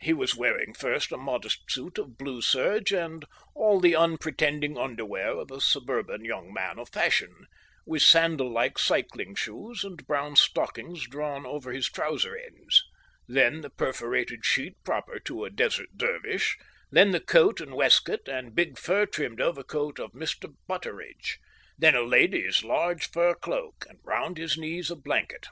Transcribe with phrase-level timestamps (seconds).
[0.00, 5.30] He was wearing first a modest suit of blue serge and all the unpretending underwear
[5.32, 7.34] of a suburban young man of fashion,
[7.84, 12.80] with sandal like cycling shoes and brown stockings drawn over his trouser ends;
[13.26, 16.56] then the perforated sheet proper to a Desert Dervish;
[16.92, 20.54] then the coat and waistcoat and big fur trimmed overcoat of Mr.
[20.68, 21.38] Butteridge;
[21.76, 25.48] then a lady's large fur cloak, and round his knees a blanket.